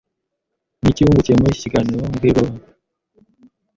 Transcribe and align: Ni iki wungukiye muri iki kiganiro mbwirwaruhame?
Ni 0.81 0.89
iki 0.91 1.01
wungukiye 1.05 1.35
muri 1.37 1.51
iki 1.53 1.63
kiganiro 1.65 2.01
mbwirwaruhame? 2.11 2.63